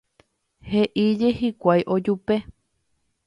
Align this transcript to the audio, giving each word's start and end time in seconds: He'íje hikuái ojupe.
He'íje 0.69 1.29
hikuái 1.41 1.85
ojupe. 1.97 2.39